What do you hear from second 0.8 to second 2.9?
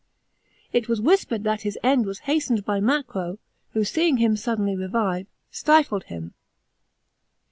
was whisper* d that his end w^s hastened by